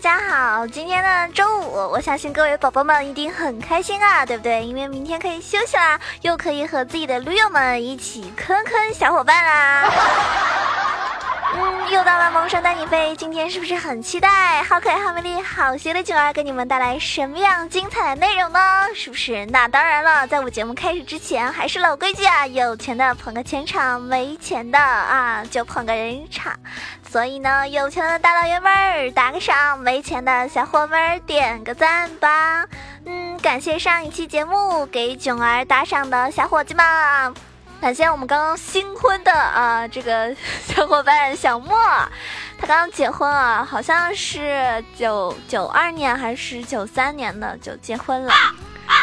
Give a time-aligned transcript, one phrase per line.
[0.00, 0.66] 家好！
[0.66, 4.64] 今天呢周五，我相信各位宝宝们一定很开心啊，对不对？
[4.64, 10.75] 因为明天可以休息啦，又可以和自己的驴友们一起坑坑小伙伴啦。
[11.90, 14.62] 又到了萌生带你飞，今天是不是很期待？
[14.62, 18.60] 好可爱、好美丽、好邪的囧儿给你们带来什么样精彩的内容呢？
[18.94, 19.46] 是不是？
[19.46, 26.52] 那当然了，在我节目开始之前，还是老规矩啊，有钱的捧个钱场，没钱的啊就捧个人场。
[27.08, 32.66] 所以呢，有钱的大老爷们儿打个赏，没钱的小伙们儿点个赞吧。
[33.06, 37.34] 嗯，感谢上一期节目给囧儿打赏的小伙计们。
[37.80, 40.34] 感谢我们刚刚新婚的啊，这个
[40.66, 41.76] 小伙伴小莫，
[42.58, 48.34] 他刚刚结婚啊，好像是九九二年还是九三年的就结婚了，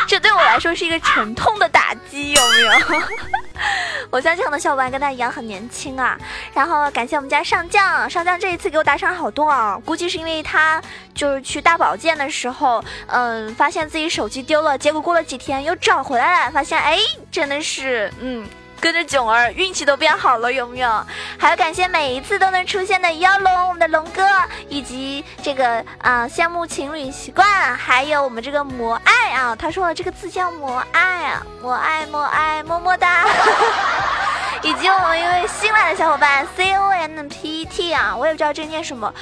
[0.06, 2.60] 这对我来说是一个沉痛的打击，有没
[3.00, 3.02] 有？
[4.12, 6.18] 我相信很多小伙伴跟他一样很年轻啊。
[6.54, 10.82] 然后感谢我们家上将，上将这一次给我打赏好多啊，估计是因为他
[11.14, 16.98] 就是去大保健的时候，嗯，发现自己手机丢了，结果过了几天又找回来了，发现哎，
[17.32, 18.46] 真的是嗯。
[18.84, 21.06] 跟着囧儿，运气都变好了，有没有？
[21.40, 24.28] 还要感谢每一次都能出现的妖龙，我们的龙哥，
[24.68, 33.26] 以及这个啊羡慕情侣习惯，还有我们这个魔爱啊，他说了这个字叫魔爱啊，魔爱魔爱么么哒，
[34.64, 39.14] 以及我们一位新来的小伙伴 C O N P T 啊，我也不知道这念什么，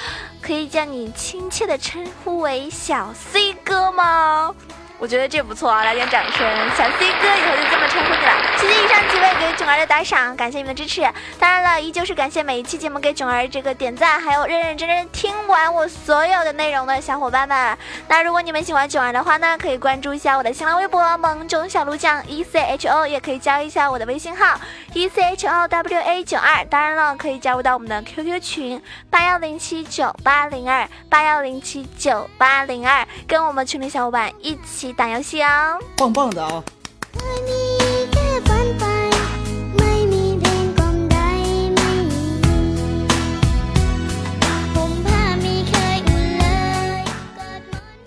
[0.42, 4.56] 可以将你亲切的称呼为小 C 哥吗？
[5.02, 6.48] 我觉得这不错啊，来点掌声！
[6.78, 8.34] 小 C 哥以后就这么称呼你了。
[8.56, 11.02] 谢谢以上几位给囧儿的打赏，感谢你们的支持。
[11.40, 17.76] 当然了，依旧是感谢每一期节目给囧儿这个点赞，还有认认真真听完我所有的内容的小伙伴们。
[18.08, 24.62] 那如果你们喜欢囧儿的话呢，可以关注一下我的新浪微博萌囧小鹿酱 E C H O，也可以加一下我的微信号
[24.94, 26.64] E C H O W A 九二。
[26.66, 28.80] 当然了，可以加入到我们的 QQ 群
[29.12, 34.92] 八幺零七九八零二八幺零七九八零二，跟我们群里小伙伴一起。
[34.94, 36.64] 打游戏哦，棒棒的啊！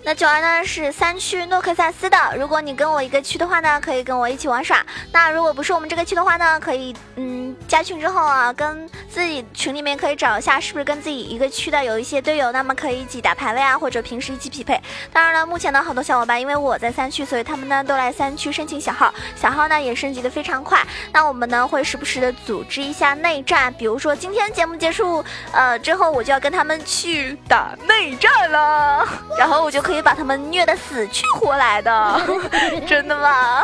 [0.07, 4.85] 那九儿呢是三区诺克萨斯的，如果你跟我一个区的话呢，可以跟我一起玩耍。
[5.11, 14.79] 那如果不是我们这个区的话呢，可以嗯加群之后啊，跟自己群里面可以找一下是不是跟自己一个区的有一些队友，那么可以一起打排位啊，或者平时一起匹配。
[15.11, 20.85] 当然了，目前呢好多小伙伴因为我在三区，所以他们呢都来三区申请小号，小号呢也升级的非常快。
[21.11, 29.03] 那我们呢会时不时的组织一下内战，比如说今天节目结束呃之后，我就要跟他们去打内战了，
[29.39, 29.94] 然后我就可以。
[29.95, 32.21] 可以把他们虐得死去活来的，
[32.85, 33.63] 真的吗？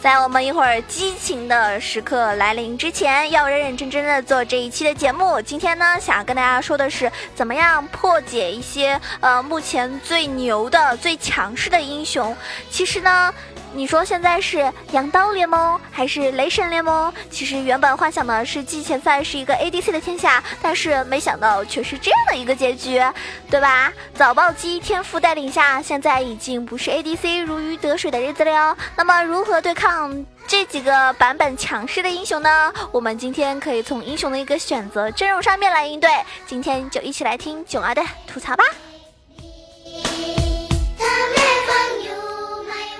[0.00, 5.38] 在我们一会儿激情的时刻来临之前，要认认真真的做这一期的节目。
[5.42, 12.34] 今天呢，想要跟大家说的是，怎么样破解一些呃目前最牛的、最强势的英雄。
[12.70, 13.34] 其实呢。
[13.74, 17.12] 你说现在是羊刀联盟还是雷神联盟？
[17.28, 23.02] 其实原本幻想的是季前赛是一个 ADC 的天下，但是没想到却是这样的一个结局，
[23.50, 23.92] 对吧？
[24.14, 28.76] 早暴击天赋带领下，现在已经不是 ADC 如鱼得水的日子了哟。
[28.96, 32.72] 那么如何对抗这几个版本强势的英雄呢？
[32.92, 36.08] 我们今天可以从英雄的一个选择阵容上面来应对。
[36.46, 38.64] 今天就一起来听囧儿的吐槽吧。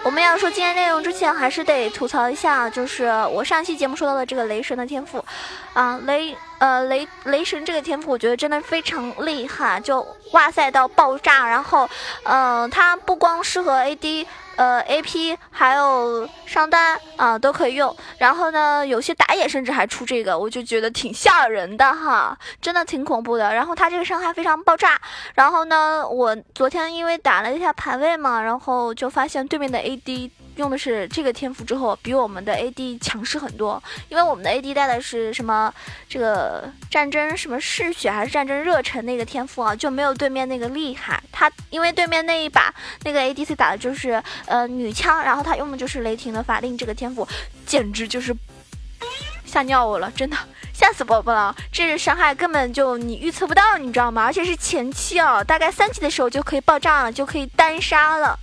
[0.05, 5.25] 我们要说今天内容之前，还是得吐槽一下，就是我上期节目说到的这个雷神的天赋，
[5.75, 11.89] 啊，雷呃雷雷神这个天赋，我觉得真的非常厉害，就哇塞到爆炸，然后，
[12.23, 14.27] 嗯，它不光适合 AD。
[14.57, 23.53] 呃，A P 还有上单啊都可以用，然后呢，有些打野甚至还出这个，我就觉得挺吓人的哈，真的挺恐怖的。
[23.53, 24.97] 然后他这个伤害非常爆炸，
[25.35, 30.31] 然后呢，我昨天因为打了一下排位嘛，然后就发现对面的 A D。
[30.57, 33.83] 用的是这个天赋之后，比我们的 AD 强势很多。
[34.09, 35.73] 因为我们的 AD 带的是什么？
[36.09, 41.23] 这个战争什么嗜血还是战争热忱那个天赋啊，就没有对面那个厉害。
[41.33, 42.73] 他因为对面那一把
[43.03, 47.27] 那个 ADC 打的就是呃女枪，然后他用的就是雷霆的法令这个天赋，
[47.67, 48.35] 简直就是
[49.45, 50.37] 吓尿我了，真的
[50.73, 51.55] 吓死宝宝了。
[51.73, 54.25] 这伤害根本就你预测不到，你知道吗？
[54.25, 58.39] 而且是前期哦，大概三级的时候就可以爆炸了，就可以单杀了。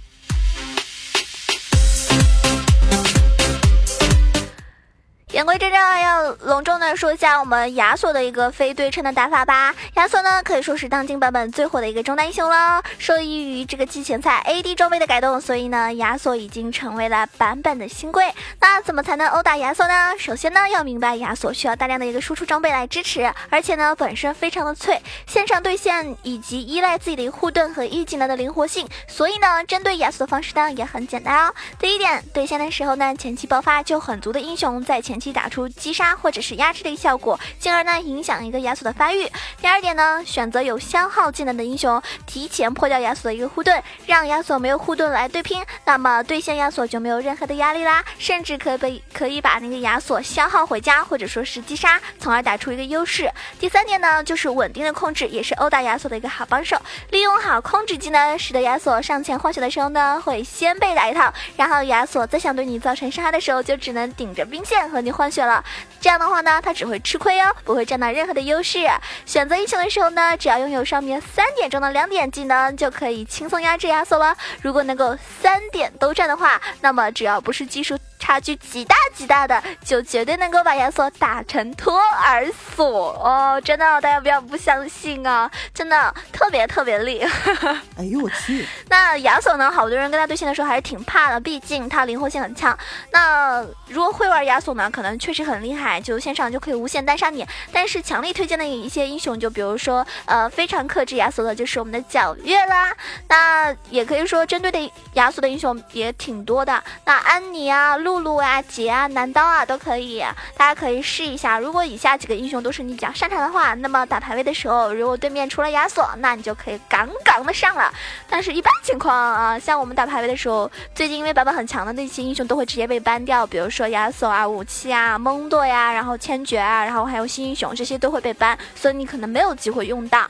[6.44, 9.74] 隆重的说一下我们亚索的一个非对称的打法吧。
[9.96, 12.84] 亚索呢可以说是当今版本最火的一个中单英雄了。
[12.98, 18.34] 受益于这个季前赛 AD 装备的改动，所以呢亚索已经成为了版本的新贵。
[18.60, 19.94] 那怎么才能殴打亚索呢？
[20.20, 28.86] 首先呢要明白亚索需要大量的一个输出装备来支持，而且呢本身非常的脆，线上对线以及依赖自己的一个护盾和 E 技能的灵活性。
[29.08, 31.54] 所以呢针对亚索的方式呢也很简单哦。
[31.80, 35.22] 第一点，对线的时候呢前期爆发就很足的英雄在前。
[35.22, 39.30] 期打出击杀或者是压制的一个效果，进而呢影响一个亚索的发育。
[39.60, 53.32] 第二点呢，选择有消耗技能的英雄，提前破掉亚索的一个护盾，让亚索没有护盾来对拼，那么对线亚索就没有任何的压力啦，甚至可以被可以把那个亚索消耗回家，或者说是击杀，从而打出一个优势。
[53.60, 56.76] 第三点呢，就是稳定的控制，也是殴打亚索的一个好帮手。
[57.12, 65.12] 利用好控制技能，使得亚索上前换血的时候呢，会先被打一套，然后亚索再想对你造成伤害的时候，就只能顶着兵线和你。
[65.12, 65.62] 换血了，
[66.00, 68.80] 这这样的话呢，他只会吃亏哦，不会占到任何的优势。
[69.26, 74.36] 选择英雄的时候呢，只要拥有上面三点中的两点技能，就可以轻松压制亚索了。
[74.62, 77.98] 如果能够三点都占的话，那么只要不是技术。
[78.32, 83.60] 差距极大极大的，就绝对能够把亚索打成托儿所哦！
[83.60, 85.52] 真的，大家不要不相信啊！
[85.74, 87.76] 真的特别特别厉害。
[88.00, 88.66] 哎呦我去！
[88.88, 89.70] 那亚索呢？
[89.70, 92.78] 好多人跟他对线的时候还是挺怕的，毕竟他灵活性很强。
[93.12, 97.46] 那如果会玩亚索呢，可能确实很厉害，就线上就可以无限单杀你。
[97.74, 102.96] 但是强力推荐的一些英雄，就比如说呃非常克制亚索的，就是我们的皎月啦。
[103.28, 106.82] 那也可以说针对的亚索的英雄也挺多的。
[107.04, 108.21] 那安妮啊，露。
[108.22, 110.24] 露露啊，杰啊，男刀啊，都可以，
[110.56, 111.60] 大家可以试一下。
[111.60, 117.92] 如果以下几个英雄都是你比较擅长的话，那么打排位的时候，如果对面出了亚索，那你就可以杠杠的上了。
[118.30, 130.28] 但是，一般情况啊，像我们打排位的时候，最近因为版本很强的那些英雄都会直接被 ban 掉，比如说亚索啊、武器啊、蒙多呀，然后千珏啊，然后还有新英雄，这些都会被 ban，所以你可能没有机会用到。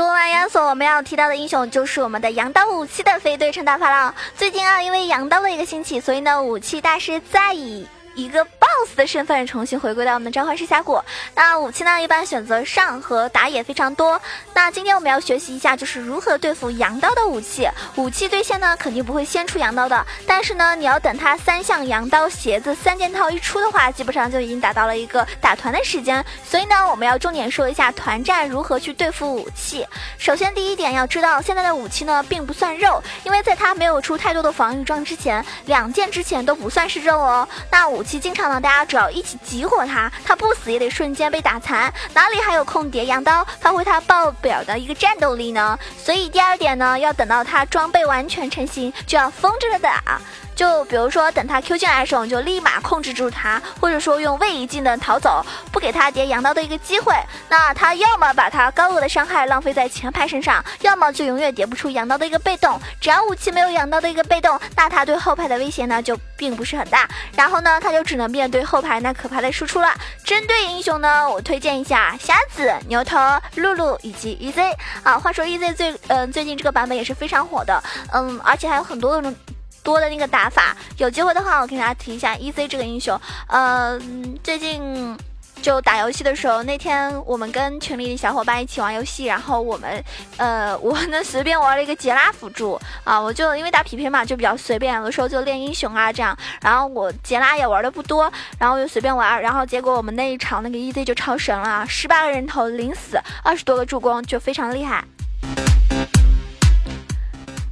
[0.00, 4.14] 说完亚索我们要提到的英雄就是我们的羊刀武器的非对称大法了。
[4.34, 7.86] 最近啊，因为羊刀的一个兴起，所以呢，武器大师在以
[8.22, 8.46] 一个。
[8.60, 11.02] boss 的身份重新回归到我们的召唤师峡谷。
[11.34, 14.20] 那武器呢，一般选择上和打野非常多。
[14.54, 17.68] 那今天我们要学习一下，就是如何对付羊刀的武器。
[17.96, 20.06] 武器对线呢，肯定不会先出羊刀的。
[20.26, 26.24] 但是呢，你要等它三项羊刀、鞋子三件套一出的话，基本上就已经达到了一个打团的时间。
[26.44, 29.86] 所以呢，我们要重点说一下团战如何去对付武器。
[30.16, 37.48] 首先第一点要知道，现在的武器呢并不算肉，因为在它没有出太多的防御装之前，两件之前都不算是肉哦。
[37.70, 45.78] 那武器经常呢，大家只要一起集火他，他不死也得瞬间被打残，哪里还有空叠羊刀，发挥他爆表的一个战斗力呢？
[45.96, 50.20] 所以第二点呢，要等到他装备完全成型，就要疯着的打。
[50.60, 55.42] 就比如说，等他 Q 进来的时候，你就立马控制住他，或者说用位移技能逃走，
[55.72, 57.14] 不给他叠羊刀的一个机会。
[57.48, 62.78] 那他要么把他高额的伤害浪费在前排身上，要么就永远叠不出羊刀的一个被动。
[63.00, 67.08] 只要武器没有羊刀的一个被动，那他对后排的威胁呢就并不是很大。
[67.34, 69.90] 然后呢，他就只能面对后排那可怕的输出了。
[70.26, 73.16] 针对英雄呢，我推荐一下瞎子、牛头、
[73.54, 74.74] 露露以及 EZ
[75.04, 75.18] 啊。
[75.18, 79.34] 话说 EZ 最嗯最近这个版本也是非常火的，嗯，而且还有很多的种。
[79.82, 83.18] 多的那个打法，有机会的话，我给大家提一下 E C 这个英雄。
[83.48, 83.98] 呃，
[84.42, 85.16] 最近
[85.62, 90.02] 就打游戏的时候，那天我们跟群里的小伙伴一起玩游戏，然后我们，
[90.38, 96.36] 呃， 我呢随便玩了一个杰拉辅助啊，我就因为打匹配嘛，就比较随便，有的时候就练英雄啊这样。
[96.62, 105.04] 然后我杰拉也玩的不多，然后就随便玩，然后结果我们那一场那个 E Z 就超神了，十八个人头零死，二十多个助攻，就非常厉害。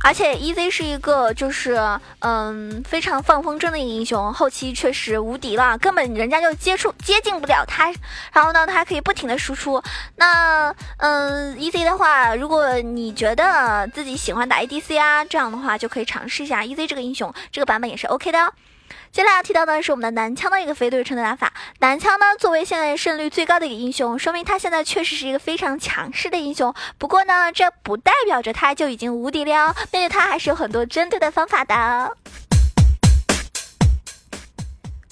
[0.04, 1.78] 而且 E Z 是一个就是
[2.20, 7.92] 嗯非常放风筝的一个英雄，后期确实无敌了，根本人家就接触接近不了他。
[8.32, 9.82] 然后呢，他可以不停的输出。
[10.16, 18.52] 那嗯 E Z 的话，如果你觉得自己喜欢打 A D C 啊，这样的话就可以尝试一下 E Z 这个英雄，这个版本也是 O K 的哦。
[19.10, 21.52] 接下来要提到的是我们的男枪的一个非对称的打法。
[21.80, 26.72] 男枪呢，作为现在胜率最高的一个英雄，说明他现在确实是一个非常强势的英雄。
[26.98, 32.16] 不过呢，这不代表着他就已经无敌了，面对他还是有很多针对的方法的。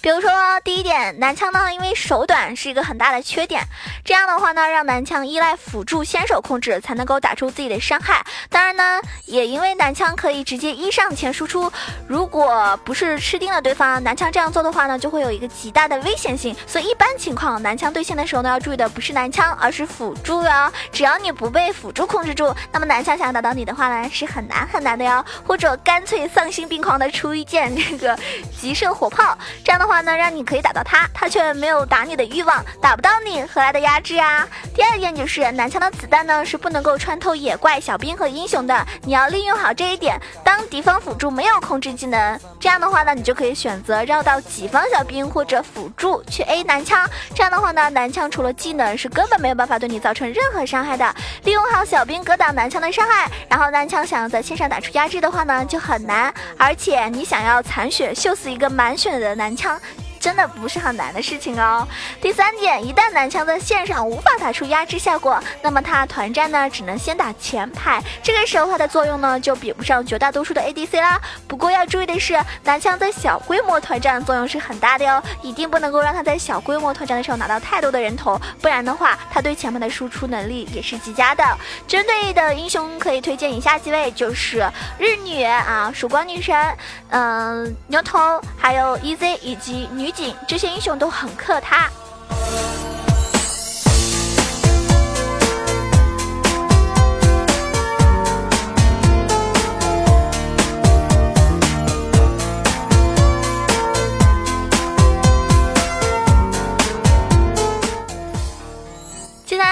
[0.02, 0.30] 比如说，
[0.62, 3.62] 第一点，男枪呢，因为手短是一个很大的缺点，
[4.04, 8.24] 这样的话呢，让男枪依赖辅助先手控制才能够打出自己的伤害。
[8.48, 11.72] 当然呢，也因为男枪可以直接一上前输出，
[12.06, 16.54] 如果不是吃定了对方，男枪这样做的话呢，就会有一个极大的危险性。
[16.68, 20.72] 所以一般情况，男枪对线的时候呢，要注意的不是男枪，而是辅助哟。
[20.92, 25.24] 只要你不被辅助控制住，那么男枪想要打到你的话呢，是很难很难的哟。
[25.44, 28.16] 或者干脆丧心病狂的出一件这个
[28.56, 29.95] 极射火炮，这样的话。
[29.96, 34.46] 话呢，让你可以打到他，他却没有打你的欲望，打不到你，何来的压制啊？
[34.74, 40.20] 第二点就是男枪的子弹呢是不能够穿透野怪、小兵和英雄的，你要利用好这一点。
[40.44, 47.08] 当敌方辅助没有控制技能，这样的话呢，你就可以选择绕到己方小兵或者辅助去 A 男枪。
[47.34, 51.14] 这样的话呢，男枪除了技能是根本没有办法对你造成任何伤害的。
[51.44, 56.34] 利用好小兵格挡男枪的伤害，然后男枪想要在线上打出压制的话呢，就很难。
[56.58, 59.80] 而且你想要残血秀死一个满血的男枪。
[60.26, 61.86] 真的不是很难的事情哦。
[62.20, 71.20] 第三点，一旦男枪在线上无法打出压制效果，那么他团战呢只能先打前排，这个时候它的作用呢就比不上绝大多数的 ADC 啦。
[71.46, 81.44] 不过要注意的是，男枪在小规模团战作用是很大的哟，一定不能够让他在小规模团战的时候拿到太多的人头，不然的话，他对前排的输出能力也是极佳的。
[81.86, 84.68] 针对的英雄可以推荐以下几位，就是
[84.98, 86.76] 日女啊，曙光女神，
[87.10, 90.12] 嗯，牛头，还有 EZ 以及女。
[90.46, 91.90] 这些英雄都很克他。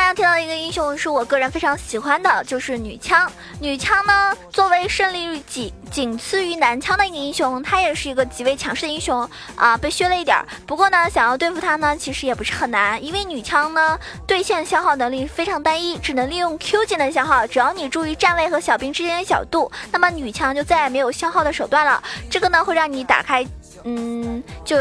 [0.04, 3.30] 接下来要提到一个英雄，是我个人非常喜欢的，就是女枪。
[3.58, 5.73] 女枪呢，作为胜利率几？
[5.90, 10.44] 仅次于男枪的一个英雄，他也是一个极为强势的英雄啊，被削了一点儿。
[10.66, 17.46] 不过呢，想要对付他呢，其实也不是很难，因为女枪呢对线消耗能力非常单一，只能利用 Q 技能消耗。
[17.46, 22.02] 只要你注意站位和小兵之间的角度，那么女枪就再也没有消耗的手段了。
[22.28, 23.46] 这个呢会让你打开，
[23.84, 24.76] 嗯，就。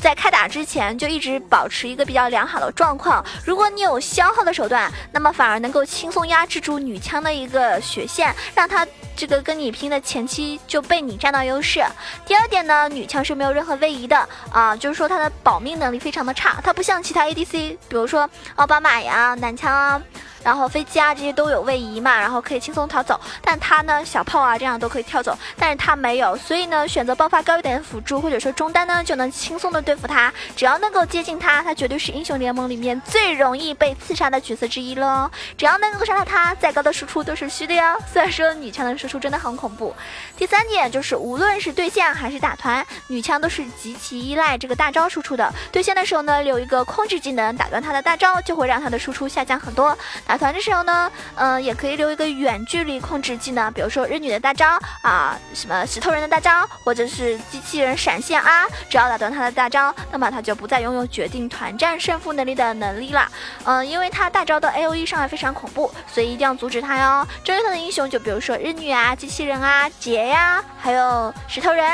[0.00, 3.24] 在开打之前就一直保持一个比较良好的状况。
[3.44, 11.84] 如果你有消耗的手段，那么反而能够轻松压制住女枪的一个血线，让她这个跟你拼的前期就被你占到优势。
[12.24, 20.00] 第二点呢，女枪是没有任何位移的啊，就是说她的保命能力非常的差，它不像其他 ADC，比如说奥巴马呀、男枪啊。
[20.42, 23.20] 然后飞机啊这些都有位移嘛，然后可以轻松逃走。
[23.42, 30.32] 但他呢，小炮啊这样都可以跳走，但是他没有，所以呢，选择爆发高一点的辅助或者说中单呢，就能轻松的对付他。
[30.56, 35.30] 只要能够接近他，他绝对是英雄联盟里面最容易被刺杀的角色之一喽。
[35.56, 37.98] 只要能够杀到他，再高的输出都是虚的哟。
[38.12, 39.94] 虽然说女枪的输出真的很恐怖。
[40.36, 45.52] 第三点就是，无论是对线还是打团，女枪都是极其依赖这个大招输出的。
[45.70, 49.96] 对线的时候呢，留一个控制技能打断他的大招，就会让他的输出下降很多。
[50.30, 63.26] 打团的时候呢，嗯，也可以留一个远距离控制技能，比如说日女的大招啊，什么石头人的大招，或者是机器人闪现啊，只要打断他的大招，那么他就不再拥有决定团战胜负能力的能力了。
[63.64, 67.26] 嗯，因为他大招的 A O E 伤害非常恐怖，所以一定要阻止他哟。
[67.42, 71.84] 针对他的英雄，就比如说日女啊、机器人啊、杰呀，还有石头人。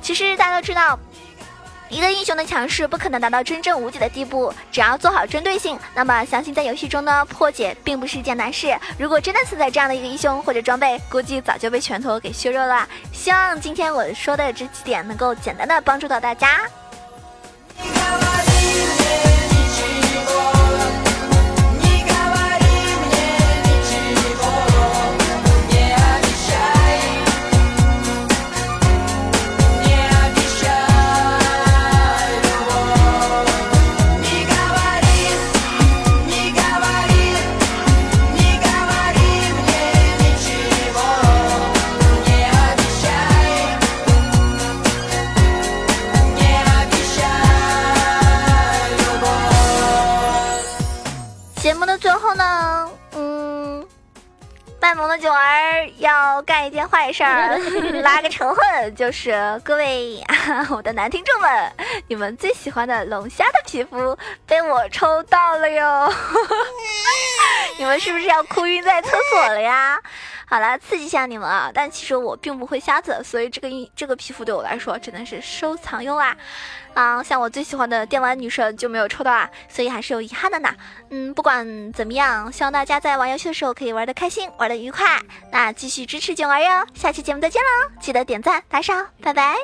[0.00, 0.98] 其实大家都知道。
[1.88, 8.76] 一个英雄的强势不可能达到真正无解的地步，只要做好针对性，那么相信在游戏中呢破解并不是一件难事。
[8.98, 12.88] 如果真的存在这样的一个英雄或者装备，估计早就被拳头给削弱了。
[13.12, 16.60] 希望今天我说的这几点能够简单的帮助到大家。
[56.36, 57.56] 要干一件坏事儿，
[58.04, 60.22] 拉个仇恨，就是各位
[60.68, 61.72] 我的男听众们，
[62.08, 64.14] 你们最喜欢的龙虾的皮肤
[64.46, 66.12] 被我抽到了哟，
[67.78, 69.98] 你们是不是要哭晕在厕所了呀？
[70.48, 71.70] 好了，刺激一下你们啊！
[71.74, 76.36] 但其实我并不会瞎子，所以这个这个皮肤对我来说真的是收藏用啊。
[76.94, 80.68] 啊，像我最喜欢的电玩女神就没有抽到啊，所以还是有遗憾的呢。
[81.10, 85.18] 嗯，不管怎么样，希望大家在玩游戏的时候可以玩的开心，玩的愉快。
[85.50, 87.90] 那继续支持囧儿哟，下期节目再见喽！
[88.00, 89.56] 记得点赞打赏，拜拜。